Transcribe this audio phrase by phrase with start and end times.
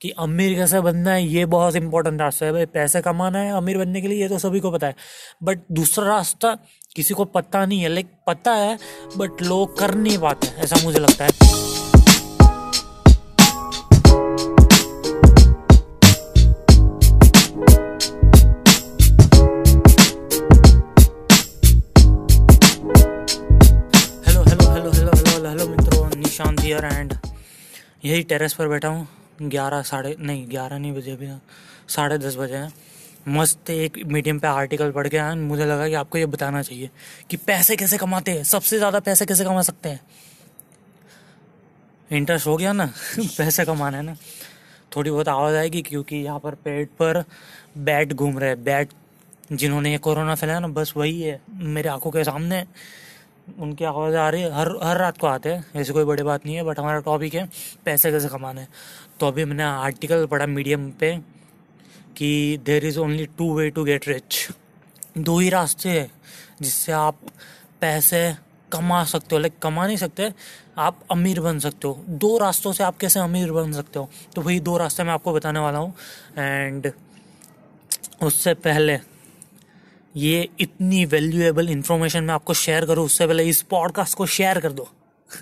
[0.00, 3.78] कि अमीर कैसे बनना है, ये बहुत इंपॉर्टेंट रास्ता है भाई। पैसे कमाना है अमीर
[3.78, 4.94] बनने के लिए, ये तो सभी को पता है।
[5.42, 6.54] बट दूसरा रास्ता,
[6.96, 8.78] किसी को पता नहीं है। लाइक पता है
[9.16, 11.54] बट लोग कर नहीं पाते, ऐसा मुझे लगता है।
[26.16, 27.14] निशांत एंड
[28.04, 29.06] यही टेरेस पर बैठा हूँ।
[29.42, 31.28] ग्यारह, साढ़े, नहीं, ग्यारह नहीं बजे अभी
[31.88, 32.72] साढ़े दस बजे हैं।
[33.28, 36.90] मस्त एक मीडियम पे आर्टिकल पढ़ के आया मुझे लगा कि आपको ये बताना चाहिए
[37.30, 40.00] कि पैसे कैसे कमाते हैं, सबसे ज़्यादा पैसे कैसे कमा सकते हैं।
[42.12, 42.86] इंटरेस्ट हो गया ना,
[43.18, 44.16] पैसे कमाना है ना।
[44.96, 47.24] थोड़ी बहुत आवाज़ आएगी क्योंकि यहाँ पर पेट पर
[47.78, 48.88] बैट घूम रहे हैं बैट
[49.52, 52.64] जिन्होंने ये कोरोना फैलाया ना, बस वही है, मेरे आँखों के सामने।
[53.58, 56.46] उनकी आवाज़ आ रही है। हर हर रात को आते हैं। ऐसी कोई बड़ी बात
[56.46, 57.48] नहीं है, बट हमारा टॉपिक है
[57.84, 58.66] पैसे कैसे कमाने।
[59.20, 61.16] तो अभी मैंने आर्टिकल पढ़ा मीडियम पे
[62.16, 64.48] कि there is only two way to get rich
[65.18, 66.10] दो ही रास्ते हैं
[66.62, 67.18] जिससे आप
[67.80, 68.36] पैसे
[68.72, 70.32] कमा सकते हो। लाइक कमा नहीं सकते,
[70.78, 74.08] आप अमीर बन सकते हो। दो रास्तों से आप कैसे अमीर बन सकते हो?
[74.34, 75.94] तो वही दो रास्ते मैं आपको बताने वाला हूँ।
[76.38, 76.92] एंड
[78.22, 78.98] उससे पहले
[80.16, 84.72] ये इतनी वैल्यूएबल इंफॉर्मेशन मैं आपको शेयर करूँ, उससे पहले इस पॉडकास्ट को शेयर कर
[84.72, 84.88] दो।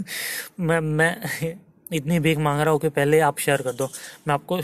[0.60, 1.56] मैं मैं
[1.92, 3.88] इतनी भीख मांग रहा हूँ कि पहले आप शेयर कर दो।
[4.28, 4.60] मैं आपको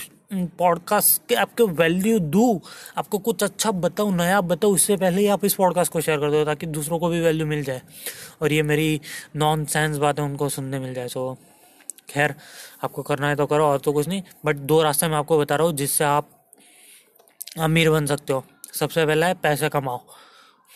[0.59, 2.61] पॉडकास्ट के, आपको वैल्यू दूँ,
[2.99, 6.31] आपको कुछ अच्छा बताऊँ, नया बताऊँ, उससे पहले ही आप इस पॉडकास्ट को शेयर कर
[6.31, 7.83] दो, ताकि दूसरों को भी वैल्यू मिल जाए।
[8.43, 9.01] और ये मेरी
[9.37, 11.33] नॉन सेंस बातें उनको सुनने मिल जाए सो
[12.11, 12.35] खैर,
[12.85, 15.57] आपको करना है तो करो, और तो कुछ नहीं बट दो रास्ते मैं आपको बता
[15.57, 16.31] रहा हूँ जिससे आप
[17.59, 20.01] अमीर बन सकते हो। सबसे पहला है पैसे कमाओ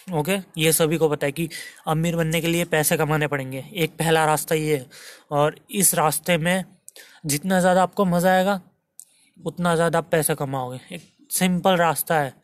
[0.09, 1.49] ओके ये सभी को पता है कि
[1.89, 4.87] अमीर बनने के लिए पैसे कमाने पड़ेंगे। एक पहला रास्ता ये है,
[5.31, 6.65] और इस रास्ते में
[7.27, 8.61] जितना ज़्यादा आपको मज़ा आएगा,
[9.37, 12.35] उतना ज़्यादा आप पैसे कमाओगे। एक सिंपल रास्ता है।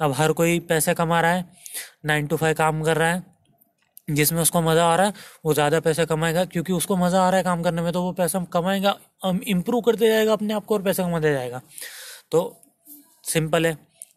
[0.00, 1.46] अब हर कोई पैसे कमा रहा है
[2.06, 3.22] नाइन टू फाइव काम कर रहा है,
[4.08, 5.12] जिसमें उसको मज़ा आ रहा है,
[5.44, 8.12] वो ज़्यादा पैसे कमाएगा, क्योंकि उसको मज़ा आ रहा है काम करने में तो वो
[8.14, 8.96] पैसा कमाएगा
[9.48, 11.60] इम्प्रूव करते जाएगा अपने आप को और पैसे कमाते जाएगा।
[12.30, 12.62] तो
[13.24, 13.76] सिंपल है।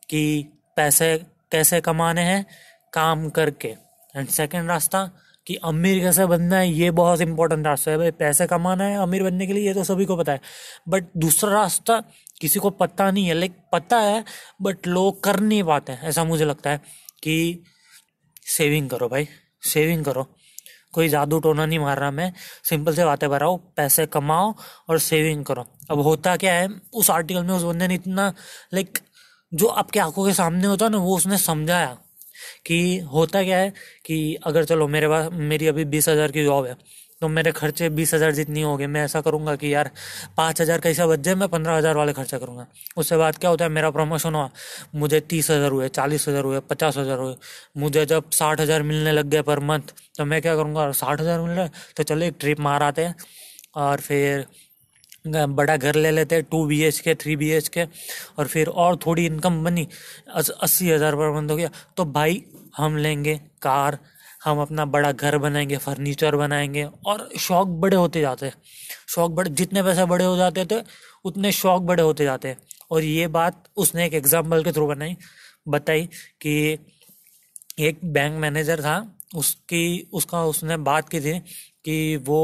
[0.10, 2.46] कि पैसे कैसे कमाने हैं,
[2.94, 3.68] काम करके।
[4.16, 5.12] एंड सेकेंड रास्ता,
[5.48, 9.24] कि अमीर कैसे बनना है, ये बहुत इंपॉर्टेंट रास्ता है भाई। पैसे कमाना है, अमीर
[9.24, 10.42] बनने के लिए ये तो सभी को पता है।
[10.90, 12.04] बट दूसरा रास्ता,
[12.42, 14.24] किसी को पता नहीं है। लाइक पता है
[14.62, 16.82] बट लोग कर नहीं पाते हैं। ऐसा मुझे लगता है
[17.24, 17.64] कि
[18.46, 19.28] सेविंग करो भाई।
[19.64, 20.28] सेविंग करो।
[20.92, 24.54] कोई जादू टोना नहीं मार रहा मैं। सिंपल से बातें हूँ पैसे कमाओ
[24.90, 28.34] और सेविंग करो। अब होता क्या है, उस आर्टिकल में उस बंदे ने इतना
[28.74, 29.00] लाइक
[29.52, 31.98] जो आपके आँखों के सामने होता है ना, वो उसने समझाया
[32.66, 33.74] कि होता क्या है
[34.06, 36.76] कि अगर चलो मेरे पास, मेरी अभी बीस हज़ार की जॉब है
[37.22, 39.90] तो मेरे खर्चे बीस हज़ार जितनी हो गए मैं ऐसा करूँगा कि यार
[40.38, 42.66] पाँच हज़ार कैसा बच जाए मैं पंद्रह हज़ार वाले खर्चा करूँगा।
[42.98, 44.50] उसके बाद क्या होता है, मेरा प्रमोशन हुआ,
[44.96, 47.36] मुझे तीस हज़ार हुए, चालीस हज़ार हुए, पचास हज़ार हुए,
[47.78, 51.40] मुझे जब साठ हज़ार मिलने लग गए पर मंथ तो मैं क्या करूँगा, साठ हज़ार
[51.42, 53.16] मिल रहा है तो चलो एक ट्रिप मार आते हैं
[53.78, 54.46] और फिर
[55.28, 57.84] बड़ा घर ले लेते two B H K three B H K
[58.38, 59.88] और फिर और थोड़ी इनकम बनी
[60.36, 62.44] अस्सी हज़ार पर बंद हो गया। तो भाई,
[62.78, 63.98] हम लेंगे कार,
[64.46, 68.54] हम अपना बड़ा घर बनाएँगे फर्नीचर बनाएँगे, और शौक बड़े होते जाते हैं।
[69.10, 70.82] शौक बड़े, जितने पैसे बड़े हो जाते थे,
[71.26, 72.58] उतने शौक बड़े होते जाते हैं।
[72.92, 75.16] और ये बात उसने एक एग्ज़ाम्पल के थ्रू बनाई।
[75.68, 76.06] बताई
[76.42, 76.78] कि
[77.80, 81.42] एक बैंक मैनेजर था, उसकी, उसका उसने बात की थी
[81.88, 82.40] कि वो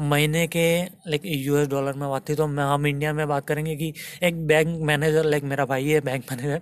[0.00, 3.76] महीने के लाइक यूएस डॉलर में बात थी तो मैं, हम इंडिया में बात करेंगे
[3.76, 3.92] कि
[4.22, 6.60] एक बैंक मैनेजर लाइक मेरा भाई है बैंक मैनेजर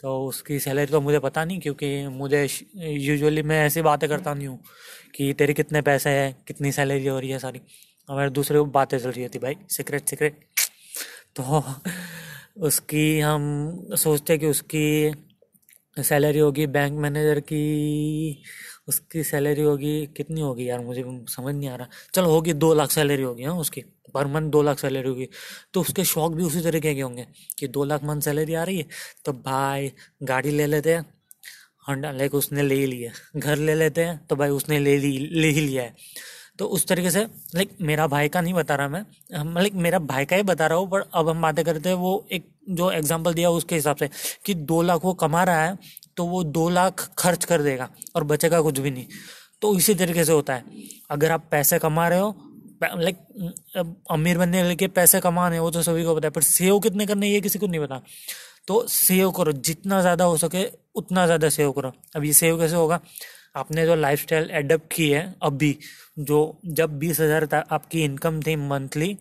[0.00, 4.46] तो उसकी सैलरी तो मुझे पता नहीं, क्योंकि मुझे यूजुअली मैं ऐसी बातें करता नहीं
[4.48, 4.58] हूँ
[5.14, 7.60] कि तेरे कितने पैसे हैं, कितनी सैलरी हो रही है सारी।
[8.08, 10.44] हमारे दूसरे बातें चल रही थी भाई सीक्रेट सीक्रेट
[11.36, 11.62] तो
[12.66, 13.42] उसकी हम
[13.96, 14.86] सोचते कि उसकी
[15.96, 17.62] सैलरी होगी बैंक मैनेजर की
[18.88, 20.80] उसकी सैलरी होगी, कितनी होगी यार?
[20.80, 23.80] मुझे समझ नहीं आ रहा। चलो होगी दो लाख सैलरी होगी हाँ उसकी।
[24.14, 25.28] पर मंथ दो लाख सैलरी होगी।
[25.74, 27.26] तो उसके शौक भी उसी तरीके के होंगे
[27.58, 28.86] कि दो लाख मंथ सैलरी आ रही है
[29.24, 29.90] तो भाई
[30.24, 31.04] गाड़ी ले लेते हैं।
[31.88, 35.18] होंडा लाइक उसने ले ही लिया। घर ले लेते हैं तो भाई उसने ले ली,
[35.18, 35.94] ले ही लिया है।
[36.58, 37.22] तो उस तरीके से
[37.54, 39.04] लाइक मेरा भाई का नहीं बता रहा मैं।
[39.54, 42.26] लाइक मेरा भाई का ही बता रहा हूँ, पर अब हम बातें करते हैं वो
[42.32, 44.08] एक जो एग्ज़ाम्पल दिया उसके हिसाब से
[44.46, 45.76] कि दो लाख वो कमा रहा है
[46.16, 49.06] तो वो दो लाख खर्च कर देगा और बचेगा कुछ भी नहीं।
[49.62, 50.64] तो इसी तरीके से होता है।
[51.10, 52.34] अगर आप पैसे कमा रहे हो
[52.84, 53.16] लाइक
[54.10, 57.28] अमीर बनने के पैसे कमाने वो तो सभी को पता है, पर सेव कितने करने
[57.28, 58.00] ये किसी को नहीं पता।
[58.66, 60.64] तो सेव करो, जितना ज़्यादा हो सके,
[60.94, 63.00] उतना ज़्यादा सेव करो। अब ये सेव कैसे होगा?
[63.56, 65.78] आपने जो लाइफ स्टाइल एडप्ट की है अभी,
[66.18, 69.16] जो जब बीस हज़ार आपकी इनकम थी मंथली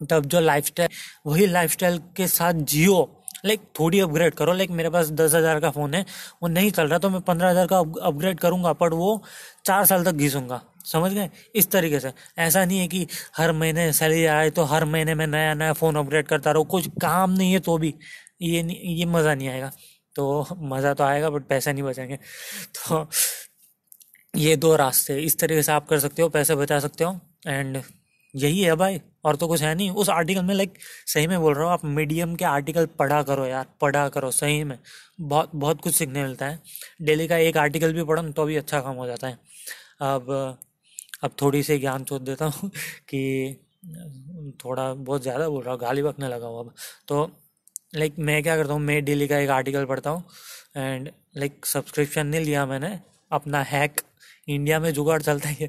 [0.00, 0.88] तब जो लाइफ स्टाइल
[1.26, 3.02] वही लाइफ स्टाइल के साथ जियो।
[3.44, 6.04] लाइक थोड़ी अपग्रेड करो। लाइक मेरे पास दस हज़ार का फ़ोन है।
[6.42, 9.22] वो नहीं चल रहा तो मैं पंद्रह हज़ार का अपग्रेड करूँगा, पर वो
[9.66, 11.28] चार साल तक घिसूँगा। समझ गए?
[11.54, 13.06] इस तरीके से। ऐसा नहीं है कि
[13.36, 16.88] हर महीने सैलरी आए तो हर महीने में नया नया फ़ोन अपग्रेड करता रहो। कुछ
[17.02, 17.94] काम नहीं है तो भी।
[18.42, 19.70] ये नहीं, ये मज़ा नहीं आएगा।
[20.16, 23.08] तो मज़ा तो आएगा बट पैसा नहीं बचेंगे। तो
[24.34, 27.82] ये दो रास्ते। इस तरीके से आप कर सकते हो, पैसे बचा सकते हो। एंड
[28.34, 30.74] यही है भाई। और तो कुछ है नहीं। उस आर्टिकल में लाइक
[31.06, 34.62] सही में बोल रहा हूँ, आप मीडियम के आर्टिकल पढ़ा करो यार, पढ़ा करो, सही
[34.64, 34.78] में।
[35.22, 36.60] बहुत बहुत कुछ सीखने मिलता है।
[37.02, 39.38] डेली का एक आर्टिकल भी पढ़ो तो भी अच्छा काम हो जाता है।
[40.02, 40.30] अब
[41.24, 42.70] अब थोड़ी सी ज्ञान चोट देता हूँ
[43.08, 43.56] कि,
[44.64, 46.72] थोड़ा बहुत ज़्यादा बोल रहा हूँ, गाली बकने लगा हूँ अब।
[47.08, 47.30] तो
[47.96, 50.24] लाइक मैं क्या करता हूँ, मैं डेली का एक आर्टिकल पढ़ता हूँ
[50.76, 52.98] एंड लाइक सब्सक्रिप्शन नहीं लिया मैंने,
[53.30, 54.00] अपना हैक
[54.48, 55.68] इंडिया में जुगाड़ चलता है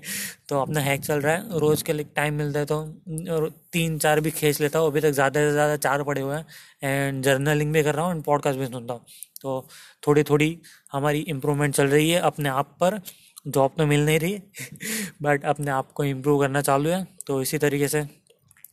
[0.50, 4.20] तो अपना हैक चल रहा है। रोज़ के लिए टाइम मिलता है तो तीन चार
[4.22, 6.46] भी खींच लेता हूँ। अभी तक ज़्यादा से ज़्यादा चार पड़े हुए हैं।
[6.84, 9.06] एंड जर्नलिंग भी कर रहा हूँ एंड पॉडकास्ट भी सुनता हूँ।
[9.42, 9.68] तो
[10.08, 10.58] थोड़ी थोड़ी
[10.92, 13.00] हमारी इम्प्रूवमेंट चल रही है अपने आप पर।
[13.48, 14.40] जॉब तो मिल नहीं रही
[15.24, 18.04] बट अपने आप को इम्प्रूव करना चालू है। तो इसी तरीके से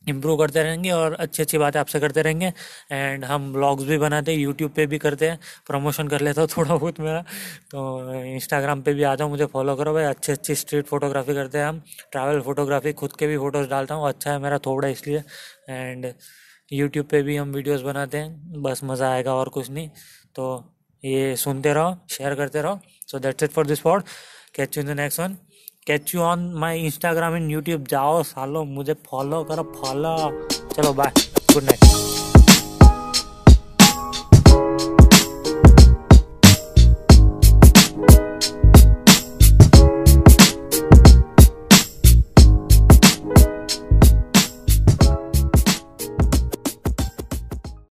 [0.07, 2.51] इम्प्रूव करते रहेंगे और अच्छी अच्छी बातें आपसे करते रहेंगे।
[2.91, 6.49] एंड हम ब्लॉग्स भी बनाते हैं यूट्यूब पे भी करते हैं। प्रमोशन कर लेता हूँ
[6.57, 7.21] थोड़ा बहुत मेरा।
[7.71, 11.57] तो इंस्टाग्राम पे भी आ जाओ मुझे फॉलो करो भाई। अच्छी अच्छी स्ट्रीट फोटोग्राफी करते
[11.57, 11.81] हैं हम।
[12.11, 15.23] ट्रैवल फोटोग्राफी खुद के भी फ़ोटोज़ डालता हूँ। अच्छा है मेरा थोड़ा इसलिए।
[15.69, 16.11] एंड
[16.71, 19.89] यूट्यूब पे भी हम वीडियोज़ बनाते हैं। बस मज़ा आएगा और कुछ नहीं।
[20.35, 20.45] तो
[21.03, 22.79] ये सुनते रहो शेयर करते रहो।
[23.11, 24.03] So that's it for this pod
[24.55, 25.37] catch you in the next one
[25.87, 30.15] catch you on my Instagram and YouTube जाओ सालो, मुझे फॉलो करो फॉलो
[30.73, 31.11] चलो बाय
[31.53, 31.80] गुड नाइट